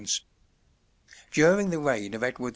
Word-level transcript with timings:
During 1.31 1.69
the 1.69 1.77
reign 1.77 2.15
of 2.15 2.23
Edward 2.23 2.49
VI. 2.49 2.49